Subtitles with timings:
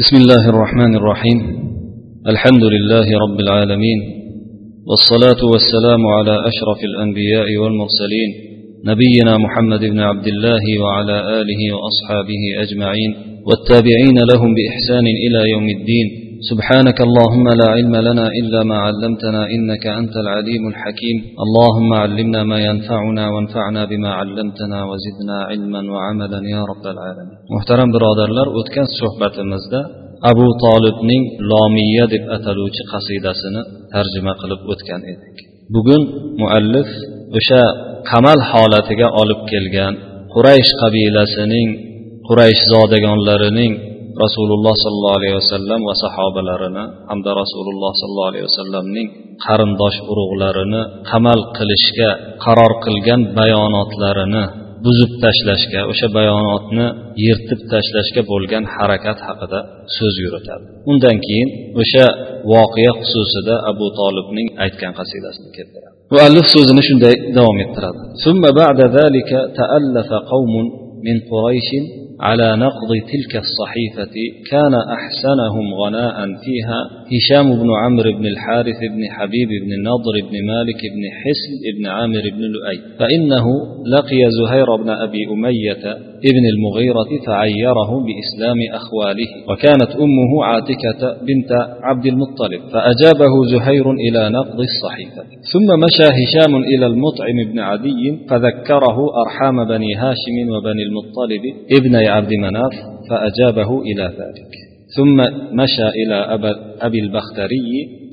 [0.00, 1.38] بسم الله الرحمن الرحيم.
[2.32, 3.98] الحمد لله رب العالمين
[4.88, 8.30] والصلاة والسلام على أشرف الأنبياء والمرسلين
[8.86, 13.10] نبينا محمد بن عبد الله وعلى آله وأصحابه أجمعين
[13.46, 16.06] والتابعين لهم بإحسان إلى يوم الدين.
[16.49, 22.59] سبحانك اللهم لا علم لنا إلا ما علمتنا إنك أنت العليم الحكيم اللهم علمنا ما
[22.69, 29.79] ينفعنا وانفعنا بما علمتنا وزدنا علما وعملا يا رب العالمين محترم برادرlar o'tgan suhbatimizda
[30.31, 33.61] abu tolibning lomiya deb ataluvchi qasidasini
[33.93, 35.35] tarjima qilib o'tgan edik
[35.75, 36.01] bugun
[36.41, 36.89] muallif
[37.37, 37.61] o'sha
[38.11, 39.93] qamal holatiga olib kelgan
[40.33, 41.69] quraysh qabilasining
[42.27, 43.73] quraysh zodagonlarining
[44.24, 49.08] rasululloh sollallohu alayhi vasallam va sahobalarini hamda rasululloh sollallohu alayhi vasallamning
[49.46, 52.10] qarindosh urug'larini qamal qilishga
[52.44, 54.44] qaror qilgan bayonotlarini
[54.86, 56.86] buzib tashlashga o'sha bayonotni
[57.24, 59.58] yirtib tashlashga bo'lgan harakat haqida
[59.96, 60.64] so'z yuritadi.
[60.90, 61.48] Undan keyin
[61.82, 62.06] o'sha
[62.52, 65.94] voqea xususida abu tolibning aytgan qasidasini keltiradi.
[66.14, 68.00] Muallif so'zini shunday davom ettiradi.
[72.22, 74.14] على نقض تلك الصحيفة
[74.50, 80.80] كان أحسنهم غناء فيها هشام بن عمرو بن الحارث بن حبيب بن نضر بن مالك
[80.94, 82.78] بن حسن بن عامر بن لؤي.
[82.98, 83.46] فإنه
[83.94, 85.84] لقي زهير بن أبي أمية
[86.30, 91.50] ابن المغيرة فعيره بإسلام أخواله وكانت أمه عاتكة بنت
[91.82, 95.22] عبد المطلب فأجابه زهير إلى نقض الصحيفة.
[95.52, 101.42] ثم مشى هشام إلى المطعم بن عدي فذكره أرحام بني هاشم وبني المطلب
[101.78, 102.74] ابن عبد مناف
[103.10, 104.61] فأجابه إلى ذلك.
[104.96, 105.16] ثم
[105.60, 106.16] مشى إلى
[106.80, 107.70] أبي البختري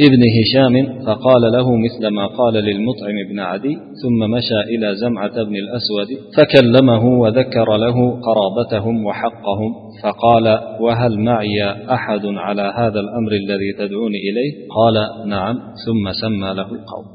[0.07, 5.55] ابن هشام فقال له مثل ما قال للمطعم بن عدي ثم مشى إلى زمعة بن
[5.55, 9.71] الأسود فكلمه وذكر له قرابتهم وحقهم
[10.03, 10.45] فقال
[10.81, 11.59] وهل معي
[11.97, 14.95] أحد على هذا الأمر الذي تدعوني إليه؟ قال
[15.29, 15.55] نعم.
[15.85, 17.05] ثم سمى له القوم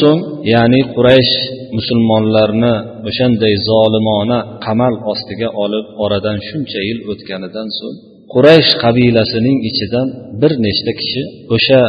[0.00, 0.20] so'ng
[0.54, 1.34] ya'ni quraysh
[1.76, 2.74] musulmonlarni
[3.08, 10.08] o'shanday zolimona qamal ostiga olib oradan shuncha yil o'tganidan so'ng quraysh qabilasining ichidan
[10.40, 11.22] bir nechta kishi
[11.56, 11.82] o'sha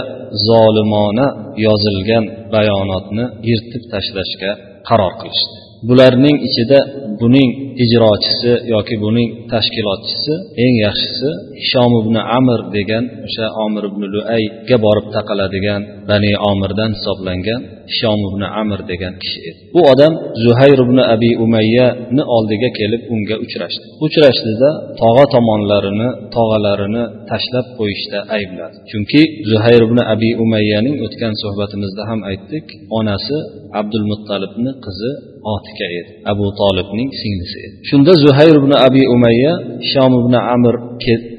[0.47, 1.27] zolimona
[1.65, 4.51] yozilgan bayonotni yirtib tashlashga
[4.89, 5.57] qaror qilishdi.
[5.87, 6.79] Bularning ichida
[7.21, 7.49] buning
[7.83, 10.33] ijrochisi yoki buning tashkilotchisi
[10.63, 11.29] eng yaxshisi
[11.61, 17.61] hishom ibn amir degan o'sha omir ibn luayga borib taqaladigan bani omirdan hisoblangan
[17.91, 19.59] hishom ibn amir degan kishi edi.
[19.75, 20.13] Bu odam
[20.43, 23.85] zuhayr ibn abi umayyani oldiga kelib unga uchrashdi.
[24.05, 24.69] Uchrashdida
[25.01, 28.75] tog'a tomonlarini tog'alarini tashlab qo'yishda aybladi.
[28.91, 29.21] Chunki
[29.51, 32.65] zuhayr ibn abi umayyaning o'tgan suhbatimizda ham aytdik
[32.99, 33.37] onasi
[33.79, 35.11] abdul muttalibni qizi
[35.53, 36.11] otika edi.
[36.31, 37.75] Abu tolibning singlisi edi.
[37.89, 39.53] Shunda zuhayr ibn abi umayya
[39.91, 40.75] shom ibn amir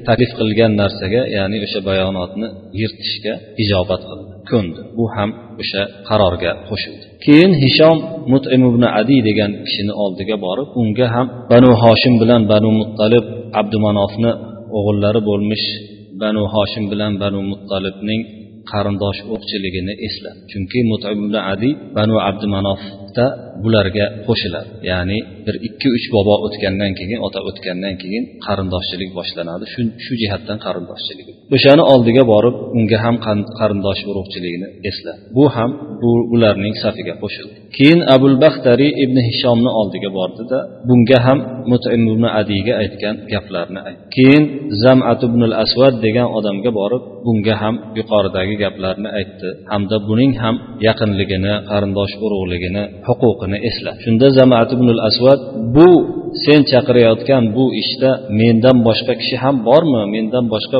[0.07, 2.47] taklif qilgan narsaga ya'ni o'sha bayonotni
[2.79, 3.33] yirtishga
[3.63, 4.31] ijobat qildi.
[4.51, 4.81] Ko'ndi.
[4.97, 5.29] Bu ham
[5.61, 7.05] o'sha qarorga qo'shildi.
[7.25, 7.97] Keyin hishom
[8.31, 13.25] mutim ibn adi degan kishini oldiga borib unga ham banu hoshim bilan banu muttalib
[13.59, 14.31] abdumanofni
[14.77, 15.65] o'g'illari bo'lmish
[16.21, 18.21] banu hoshim bilan banu muttalibning
[18.71, 20.39] qarindosh o'qchiligini esladi.
[20.51, 22.15] Chunki mutim ibn adi banu
[23.15, 23.25] vaqtda
[23.63, 24.69] bularga qo'shiladi.
[24.91, 29.65] Ya'ni bir ikki uch bobo o'tgandan keyin ota o'tgandan keyin qarindoshchilik boshlanadi.
[30.05, 31.27] Shu jihatdan qarindoshchilik.
[31.55, 33.15] O'shani oldiga borib unga ham
[33.59, 37.55] qarindosh urug'chiligini esladi bu ham bu ularning safiga qo'shildi.
[37.77, 40.57] Keyin abul baxtariy ibn hishomni oldiga bordida
[40.89, 41.39] bunga ham
[41.71, 44.43] mutim ibn adiyga aytgan gaplarni aytdi keyin
[44.83, 49.47] zamat ibn al asvad degan odamga borib bunga ham yuqoridagi gaplarni aytdi.
[49.71, 50.55] Hamda buning ham
[50.87, 55.39] yaqinligini qarindosh urug'ligini huquqini esladi shunda zamat ibn al asvad
[55.75, 55.89] bu
[56.43, 60.01] sen chaqirayotgan bu ishda mendan boshqa kishi ham bormi?
[60.15, 60.79] Mendan boshqa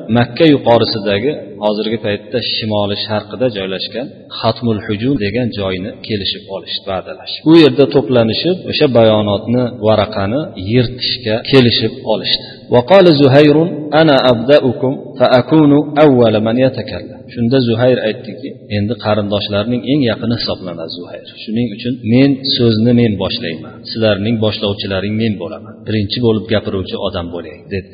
[0.16, 1.30] makka yuqorisidagi
[1.64, 4.06] hozirgi paytda shimoli sharqida joylashgan
[4.40, 10.40] hatmul hujum degan joyni kelishib olishdi va'dalashib u yerda to'planishib o'sha bayonotni varaqani
[10.72, 13.56] yirtishga kelishib olishdi وقال زهير
[14.00, 15.72] أنا أبدأكم فأكون
[16.04, 22.30] أول من يتكلم shunda zuhayr aytdiki endi qarindoshlarning eng yaqini hisoblanadi zuhayr shuning uchun men
[22.56, 27.86] so'zni men boshlayman sizlarning boshlovchilaring men bo'laman birinchi bo'lib gapiruvchi odam bo'lay dedi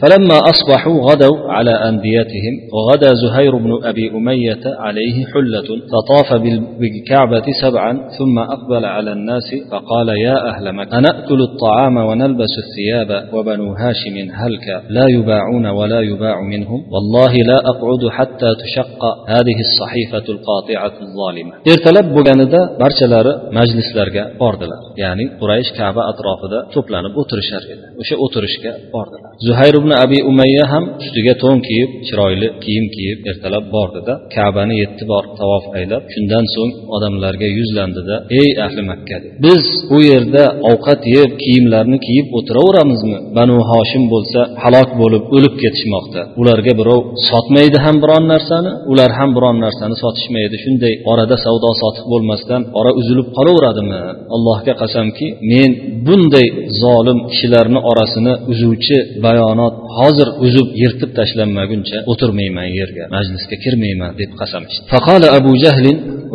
[2.07, 6.41] أنديتهم وغدا زهير بن أبي أمية عليه حلة فطاف
[6.79, 13.73] بالكعبة سبعا ثم أقبل على الناس فقال يا أهل مكة أنأكل الطعام ونلبس الثياب وبنو
[13.73, 20.95] هاشم هلك لا يباعون ولا يباع منهم والله لا أقعد حتى تشق هذه الصحيفة القاطعة
[21.05, 21.53] الظالمة.
[21.73, 24.81] Ertalab bo'lganida barchalari majlislarga bordilar.
[25.03, 27.83] Ya'ni quraysh kaba atrofida to'planib o'tirishar edi.
[28.01, 29.31] O'sha o'tirishga bordilar.
[29.47, 35.03] Zuhayr ibn abi umayya ham ustiga to'n kiyib chiroyli kiyim kiyib ertalab bordida kabani yetti
[35.11, 41.31] bor tavof aylab shundan so'ng odamlarga yuzlandida ey ahli makka biz bu yerda ovqat yeb
[41.43, 43.17] kiyimlarni kiyib o'tiraveramizmi?
[43.37, 46.21] Banu hoshim bo'lsa halok bo'lib o'lib ketishmoqda.
[46.41, 50.55] Ularga birov sotmaydi ham biron narsani ular ham biron narsani sotishmaydi.
[50.63, 54.01] Shunday orada savdo sotiq bo'lmasdan ora uzilib qolaveradimi?
[54.35, 55.69] Allohga qasamki men
[56.07, 56.47] bunday
[56.83, 64.62] zolim kishilarni orasini uzuvchi bayonot hozir uzib yirtib tashlanmaguncha o'tirmayman yerga majlisga kirmayman deb qasam
[64.70, 65.86] ichdi فقال أبو جهل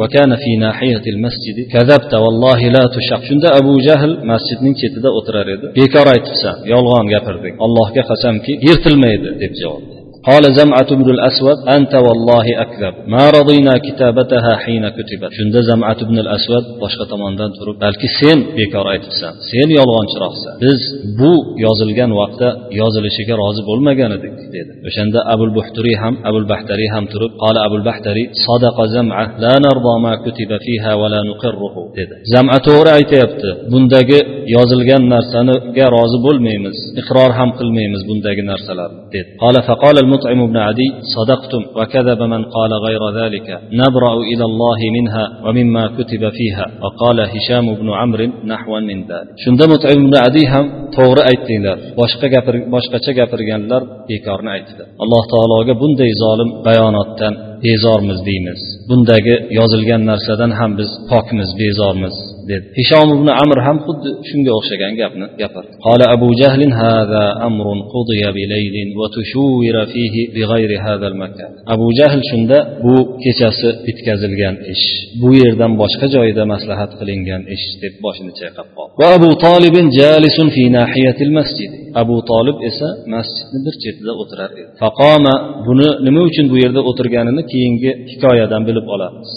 [0.01, 5.65] وكان في ناحية المسجد كذبت والله لا تشق shunda abu jahl masjidning chetida o'tirar edi
[5.80, 9.83] bekor aytibsan yolg'on gapirding allohga qasamki yirtilmaydi deb javob
[10.30, 16.18] قال زمعة بن الأسود أنت والله أكذب ما رضينا كتابتها حين كتبت شند زمعة بن
[16.19, 20.81] الأسود boshqa tomondan turib balki sen bekor aytibsan sen yolg'onchiroqsan biz
[21.19, 21.31] bu
[21.65, 22.50] yozilgan vaqtda
[22.80, 27.83] yozilishiga rozi bo'lmagan edik dedi o'shanda abul buhturiy ham abul bahtariy ham turib qola abul
[27.89, 33.50] bahtariy sadaqa zam'a la narda ma kutiba fiha va la nuqirruhu dedi zam'a to'g'ri aytyapti
[33.74, 34.19] bundagi
[34.56, 40.88] yozilgan narsaniga rozi bo'lmaymiz iqror ham qilmaymiz bundagi narsalarni dedi qola faqala المطعم بن عدي
[41.15, 47.75] صدقتم وكذب من قال غير ذلك نبرأ إلى الله منها ومما كتب فيها وقال هشام
[47.75, 50.65] بن عمرو نحوا من ذلك shunda mut'im ibn adi ham
[50.98, 57.33] to'g'ri aytdinglar boshqa gapir boshqacha gapirganlar bekorni aytdi alloh taologa bunday zolim bayonotdan
[57.65, 62.15] bezormiz deymiz bundagi yozilgan narsadan ham biz pokmiz bezormiz
[62.50, 67.80] dedi hishom ibn amr ham xuddi shunga o'xshagan gapni gapirdi qola abu jahlin hada amrun
[67.94, 74.86] qudiya bilaylin va tushuira fihi bighayri hada makan abu jahl shunda bu kechasi bitkazilgan ish
[75.21, 80.48] bu yerdan boshqa joyda maslahat qilingan ish deb boshini chayqab qoldi va abu tolibin jalisun
[80.56, 81.71] fi nahiyatil masjid
[82.01, 85.36] abu tolib esa masjidni bir chetida o'tirar edi faqoma
[85.68, 89.30] buni nima uchun bu yerda o'tirganini keyingi hikoyadan bilib olamiz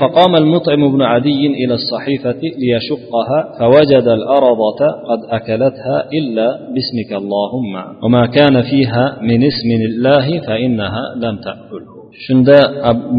[0.00, 2.21] فقام المطعم بن عدي إلى الصحيفة
[2.62, 7.74] ليشقها فوجد الأرضة قد أكلتها إلا باسمك اللهم
[8.04, 12.58] وما كان فيها من اسم الله فإنها لم تأكله shunda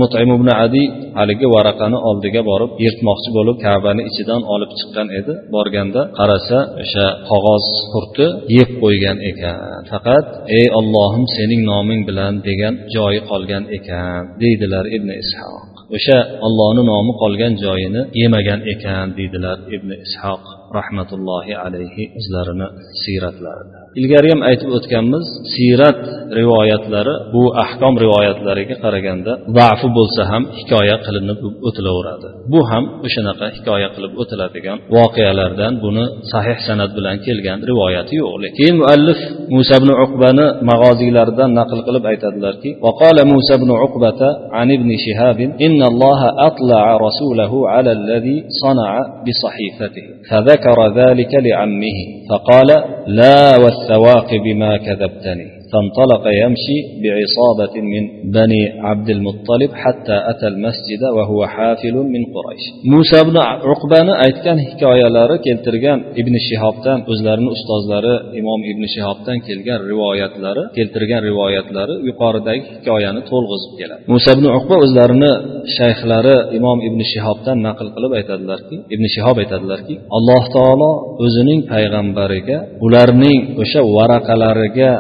[0.02, 0.84] mutim ibn adi
[1.20, 7.66] haligi varaqani oldiga borib yirtmoqchi bo'lib kabani ichidan olib chiqqan edi borganda qarasa o'sha qog'oz
[7.94, 8.26] qurti
[8.58, 10.26] yeb qo'ygan ekan faqat
[10.58, 17.13] ey ollohim sening noming bilan degan joyi qolgan ekan deydilar ibn ishoq o'sha ollohni nomi
[17.23, 20.43] qolgan joyini yemagan ekan deydilar ibn ishoq
[20.80, 22.68] rahmatullohi alayhi o'zlarini
[23.04, 26.02] siyratlarida ilgari ham aytib o'tganmiz siyrat
[26.40, 33.90] rivoyatlari bu ahkom rivoyatlariga qaraganda zafi bo'lsa ham hikoya qilinib o'tilaveradi bu ham o'shanaqa hikoya
[33.96, 39.20] qilib o'tiladigan voqealardan buni sahih san'at bilan kelgan rivoyati yo'q keyin muallif
[39.56, 44.22] musa ibn uqbani mag'oziylaridan naql qilib aytadilarki وقال موسى بن عقبة
[44.52, 48.90] عن ابن شهاب إن الله أطلع رسوله على الذي صنع
[49.26, 50.63] بصحيفته فذكر
[50.97, 51.99] ذلك لعمه
[52.31, 52.67] فقال
[53.07, 55.54] لا والثواق بما كذبتني.
[55.72, 58.04] فانطلق يمشي بعصابة من
[58.38, 63.38] بني عبد المطلب حتى أتى المسجد وهو حافل من قريش موسى بن
[63.72, 71.96] عقبان aytgan hikoyalari keltirgan ibn shihobdan o'zlarini ustozlari imom ibn shihobdan kelgan rivoyatlari keltirgan rivoyatlari
[72.10, 75.32] yuqoridagi hikoyani to'lg'izib keladi musa ibn uqba o'zlarini
[75.78, 80.92] shayxlari imom ibn shihobdan naql qilib aytadilarki ibn shihob aytadilarki alloh taolo
[81.26, 84.92] o'zining payg'ambariga ularning o'sha varaqalariga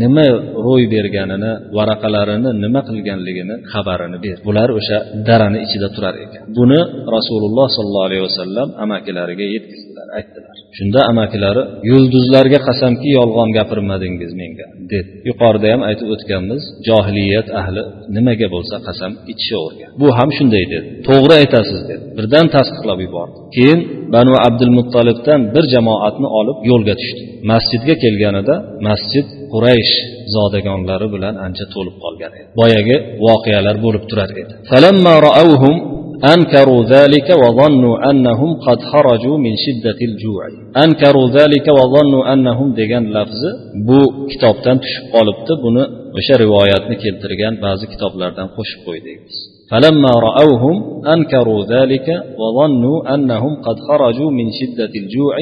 [0.00, 0.26] nima
[0.66, 4.36] ro'y berganini varaqalarini nima qilganligini xabarini ber.
[4.48, 6.42] Bular o'sha darani ichida turar ekan.
[6.58, 6.80] Buni
[7.16, 9.87] rasululloh sollallohu alayhi vasallam amakilariga yetkazdi.
[10.18, 10.56] Aytdilar.
[10.76, 17.82] Shunda amakilari yulduzlarga qasamki yolg'on gapirmadingiz menga dedi yuqorida ham aytib o'tganmiz johiliyat ahli
[18.16, 19.90] nimaga bo'lsa qasam ichishavergan.
[20.00, 20.86] Bu ham shunday dedi.
[21.08, 22.02] To'g'ri aytasiz dedi.
[22.18, 23.36] Birdan tasdiqlab yubordi.
[23.56, 23.80] Keyin
[24.14, 27.22] banu abdul muttolibdan bir jamoatni olib yo'lga tushdi.
[27.50, 28.54] Masjidga kelganida
[28.88, 29.92] masjid quraysh
[30.34, 32.48] zodagonlari bilan ancha to'lib qolgan edi.
[32.60, 32.96] Boyagi
[33.26, 34.52] voqealar bo'lib turar edi.
[36.33, 40.43] أنكروا ذلك وظنوا أنهم قد خرجوا من شدة الجوع
[40.85, 43.49] أنكروا ذلك وظنوا أنهم degan lafzi
[43.87, 43.99] bu
[44.31, 45.83] kitobdan tushib qolibdi buni
[46.17, 49.23] o'sha rivoyatni keltirgan ba'zi kitoblardan qo'shib qo'ydik
[49.71, 50.75] فلما رأوهم
[51.13, 52.07] أنكروا ذلك
[52.41, 55.35] وظنوا أنهم قد خرجوا من شدة الجوع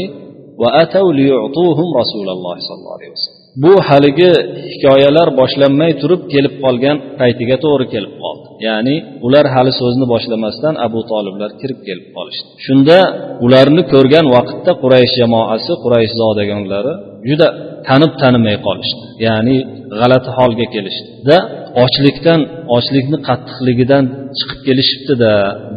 [0.62, 4.31] وأتوا ليعطوهم رسول الله صلى الله عليه وسلم Bu haligi
[4.73, 8.47] hikoyalar boshlanmay turib kelib qolgan paytiga to'g'ri kelib qoldi.
[8.67, 8.97] Ya'ni
[9.27, 12.49] ular hali so'zni boshlamasdan abu toliblar kirib kelib qolishdi.
[12.67, 12.99] Shunda
[13.47, 16.93] ularni ko'rgan vaqtda quraysh jamoasi quraysh zodagonlari
[17.29, 17.49] juda
[17.89, 19.05] tanib tanimay qolishdi.
[19.27, 19.57] Ya'ni
[20.01, 21.37] g'alati holga kelishdi
[21.85, 22.41] ochlikdan
[22.77, 24.05] ochlikni qattiqligidan
[24.39, 25.33] chiqib kelishibdida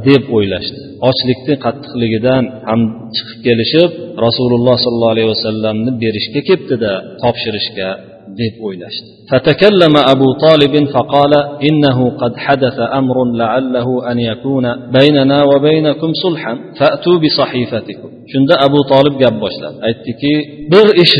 [0.07, 0.81] deb o'ylashdi.
[1.08, 2.80] ochlikni qattiqligidan ham
[3.16, 3.90] chiqib kelishib
[4.26, 6.92] rasululloh sollallohu alayhi vasallamni berishga kelibdida
[7.22, 7.88] topshirishga
[8.40, 11.32] deb o'ylashdi فتكلم أبو طالب فقال
[11.68, 14.66] إنه قد حدث أمر لعله أن يكون
[14.98, 20.32] بيننا وبينكم صلحا فأتوا بصحيفتكم shunda abu tolib gap boshladi aytdiki
[20.72, 21.16] bir ish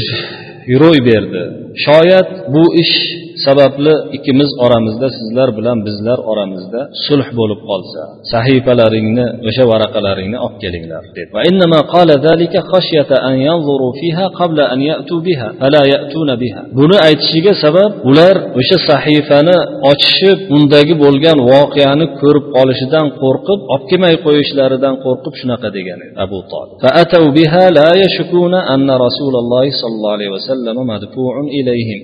[0.83, 1.43] ro'y berdi
[1.87, 2.97] shoyat bu ish
[3.46, 8.02] sababli ikkimiz oramizda sizlar bilan bizlar oramizda sulh bo'lib qolsa
[8.34, 11.28] sahifalaringni o'sha varaqalaringni olib kelinglar deb.
[16.80, 19.58] Buni aytishiga sabab ular o'sha sahifani
[19.92, 26.40] ochishib undagi bo'lgan voqeani ko'rib qolishidan qo'rqib olib kelmay qo'yishlaridan qo'rqib shunaqa degan edi abu
[26.52, 26.76] tolib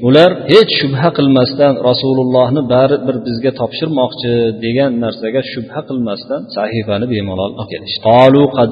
[0.07, 4.33] ular hech shubha qilmasdan rasulullohni baribir bizga topshirmoqchi
[4.65, 8.71] degan narsaga shubha qilmasdan sahifani bemalol o'qilish qolu qad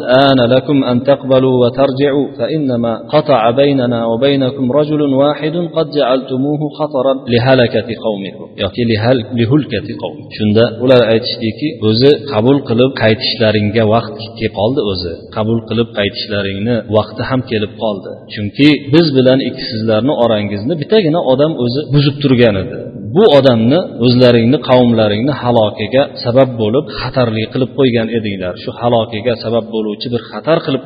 [0.92, 2.46] an taqbalu tarji'u fa
[3.60, 5.14] baynana baynakum rajulun
[5.78, 7.18] qad ja'altumuhu khataran
[10.38, 15.14] shunda ular aytishdiki o'zi qabul qilib qaytishlaringga vaqt kelib qoldi o'zi.
[15.36, 18.12] Qabul qilib qaytishlaringni vaqti ham kelib qoldi.
[18.34, 22.93] Chunki biz bilan ikkisizlarni orangizni bittagina odam o'zi buzib turgan edi.
[23.17, 30.07] bu odamni o'zlaringni qavmlaringni halokiga sabab bo'lib xatarli qilib qo'ygan edinglar shu halokiga sabab bo'luvchi
[30.15, 30.83] bir xatar qilib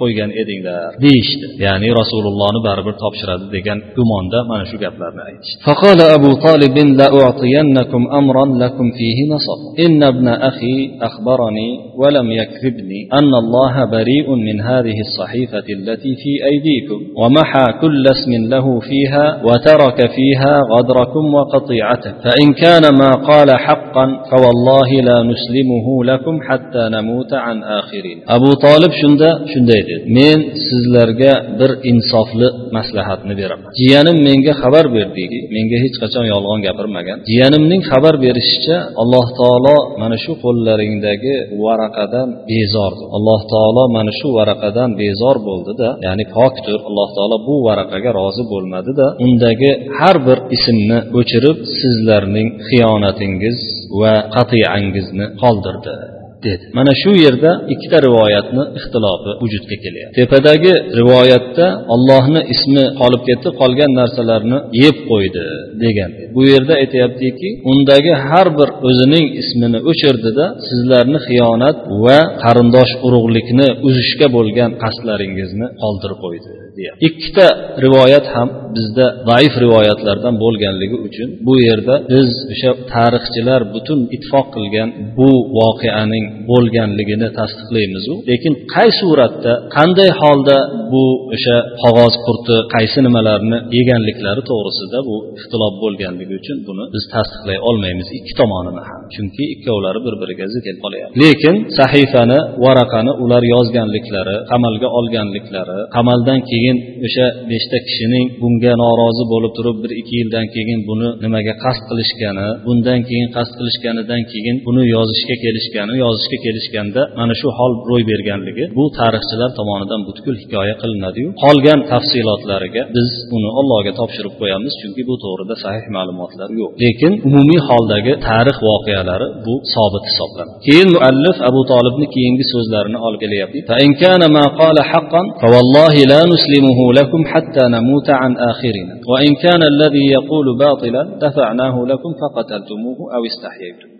[0.00, 6.30] qo'ygan edinglar deyishdi ya'ni rasulullohni baribir topshiradi degan gumonda mana shu gaplarni aytishdi فقال أبو
[6.46, 10.76] طالب لأعطينكم أمرا لكم فيه نصب إن ابن أخي
[11.08, 11.68] أخبرني
[12.00, 18.66] ولم يكذبني أن الله بريء من هذه الصحيفة التي في أيديكم ومحى كل اسم له
[18.88, 26.38] فيها وترك فيها غدركم وقد قطيعته فإن كان ما قال حقا فوالله لا نسلمه لكم
[26.48, 30.38] حتى نموت عن آخرين أبو طالب شندا shunday dedi men
[30.68, 37.82] sizlarga bir insofli maslahatni beraman jiyanim menga xabar berdiki menga hech qachon yolg'on gapirmagan jiyanimning
[37.90, 45.36] xabar berishicha alloh taolo mana shu qo'llaringdagi varaqadan bezordi alloh taolo mana shu varaqadan bezor
[45.48, 51.47] bo'ldida ya'ni pokdir alloh taolo bu varaqaga rozi bo'lmadida undagi har bir ismni o'chirib
[51.79, 53.59] sizlarning xiyonatingiz
[54.01, 56.18] va qatiangizni qoldirdi.
[56.45, 56.65] Dedi.
[56.77, 60.13] Mana shu yerda ikkita rivoyatni ixtilofi vujudga kelyapti.
[60.19, 65.43] Tepadagi rivoyatda ollohni ismi qolib ketdi qolgan narsalarni yeb qo'ydi
[65.83, 66.11] degan.
[66.35, 74.27] Bu yerda aytyaptiki undagi har bir o'zining ismini o'chirdida sizlarni xiyonat va qarindosh urug'likni uzishga
[74.37, 77.47] bo'lgan qasdlaringizni qoldirib qo'ydi deyapti ikkita
[77.85, 84.89] rivoyat ham bizda zaif rivoyatlardan bo'lganligi uchun bu yerda biz o'sha tarixchilar butun ittifoq qilgan
[85.17, 90.57] bu voqeaning bo'lganligini tasdiqlaymizu lekin qay suratda qanday holda
[90.91, 91.03] bu
[91.35, 98.07] o'sha qog'oz qurti qaysi nimalarni yeganliklari to'g'risida bu ixtilof bo'lganligi uchun buni biz tasdiqlay olmaymiz
[98.17, 99.01] ikki tomonini ham.
[99.15, 101.15] Chunki ikkovlari bir biriga zid kelib qolyapti.
[101.23, 109.23] Lekin sahifani varaqani ular yozganliklari qamalga olganliklari qamaldan keyin o'sha beshta kishining bunga bunga norozi
[109.33, 114.55] bo'lib turib bir ikki yildan keyin buni nimaga qasd qilishgani bundan keyin qasd qilishganidan keyin
[114.67, 120.75] buni yozishga kelishgani yozishga kelishganda mana shu hol ro'y berganligi bu tarixchilar tomonidan butkul hikoya
[120.81, 121.29] qilinadiyu.
[121.43, 126.69] Qolgan tafsilotlariga biz uni allohga topshirib qo'yamiz chunki bu to'g'rida sahih ma'lumotlar yo'q.
[126.83, 130.57] Lekin umumiy holdagi tarix voqealari bu sobit hisoblanadi.
[130.67, 133.21] Keyin muallif abu tolibni keyingi so'zlarini olib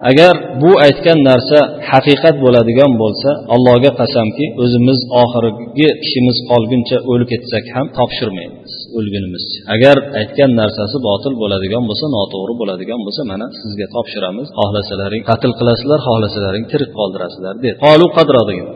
[0.09, 1.59] agar bu aytgan narsa
[2.09, 8.71] haqiqat bo'ladigan bo'lsa allohga qasamki o'zimiz oxirgi kishimiz qolguncha o'lib ketsak ham topshirmaymiz.
[8.97, 9.43] O'lgunimiz
[9.75, 14.47] agar aytgan narsasi botil bo'ladigan bo'lsa noto'g'ri bo'ladigan bo'lsa mana sizga topshiramiz.
[14.59, 17.75] Xohlasalaring qatl qilasizlar xohlasalaring tirik qoldirasizlar dedi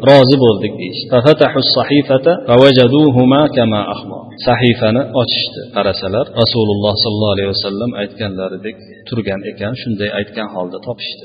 [0.09, 0.73] rozi bo'ldik
[4.47, 5.61] sahifani ochishdi.
[5.75, 8.75] Qarasalar rasululloh sollallohu alayhi vasallam aytganlaridek
[9.07, 11.23] turgan ekan shunday aytgan holda topishdi.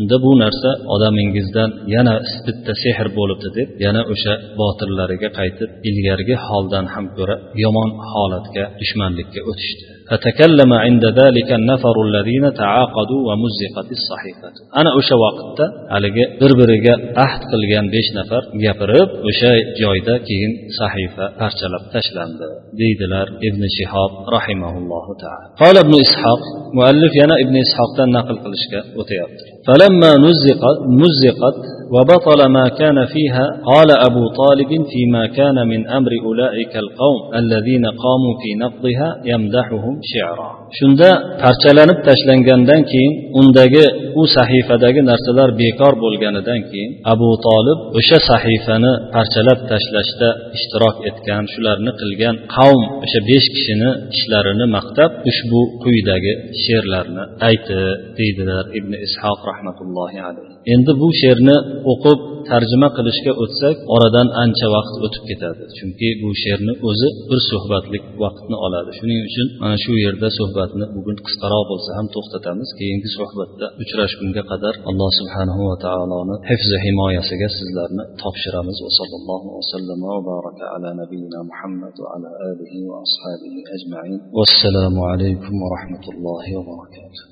[0.00, 2.14] Unda bu narsa odamingizdan yana
[2.46, 3.06] bitta sehr
[3.39, 10.71] bo'libdi deb yana o'sha botillariga qaytib ilgarigi holdan ham ko'ra yomon holatga dushmanlikka o'tishdi فتكلم
[10.85, 16.93] عند ذلك النفر الذين تعاقدوا ومزقت الصحيفة أنا أشا وقتda haligi bir biriga
[17.25, 19.51] ahd qilgan besh nafar gapirib o'sha
[19.81, 22.47] joyda keyin sahifa parchalab tashlandi
[22.81, 26.41] deydilar ibn shihob rahimaullohu taala قال ابن إسحاق
[26.79, 31.59] مؤلف yana ibn ishoqdan naql qilishga o'tyapti فلما نزقت مزقت
[31.93, 38.33] وبطل ما كان فيها قال أبو طالب فيما كان من أمر أولئك القوم الذين قاموا
[38.41, 41.09] في نقضها يمدحهم شعرا shunda
[41.43, 43.85] parchalanib tashlangandan keyin undagi
[44.21, 51.91] u sahifadagi narsalar bekor bo'lganidan keyin abu tolib o'sha sahifani parchalab tashlashda ishtirok etgan shularni
[52.01, 57.79] qilgan qavm o'sha besh kishini ishlarini maqtab ushbu quyidagi she'rlarni aytdi
[58.17, 60.52] deydilar ibn ishoq rahmatullohi alayhi.
[60.74, 61.56] Endi bu she'rni
[61.92, 65.62] o'qib tarjima qilishga o'tsak oradan ancha vaqt o'tib ketadi.
[65.78, 68.90] Chunki bu she'rni o'zi bir suhbatlik vaqtni oladi.
[68.98, 72.68] Shuning uchun mana shu yerda suhbatni bugun qisqaroq bo'lsa ham to'xtatamiz.
[72.80, 78.76] Keyingi suhbatda uchrashgunga qadar alloh subhanahu va taoloni hifzi himoyasiga sizlarni topshiramiz.
[78.86, 84.18] Va sallallohu vasallam va baraka ala nabiyina muhammad va ala alihi va ashabihi ajmain.
[84.38, 87.29] Vassalomu alaykum va rahmatullohi va barakatuh